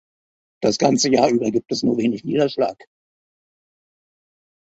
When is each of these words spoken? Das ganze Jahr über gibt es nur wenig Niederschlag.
Das 0.63 0.79
ganze 0.79 1.11
Jahr 1.11 1.29
über 1.29 1.51
gibt 1.51 1.71
es 1.71 1.83
nur 1.83 1.95
wenig 1.99 2.23
Niederschlag. 2.23 2.75